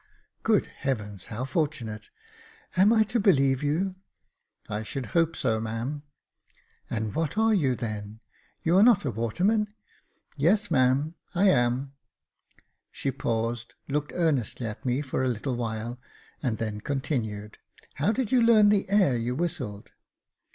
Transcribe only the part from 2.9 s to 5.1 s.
I to believe you?"" I should